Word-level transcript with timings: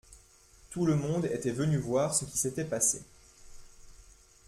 Tout 0.71 0.87
le 0.87 0.95
monde 0.95 1.25
était 1.25 1.51
venu 1.51 1.77
voir 1.77 2.15
ce 2.15 2.25
qui 2.25 2.35
s’était 2.35 2.65
passé. 2.65 3.03